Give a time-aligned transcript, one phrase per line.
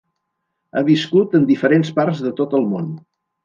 [0.73, 2.93] Ha viscut en diferents parts de tot el món.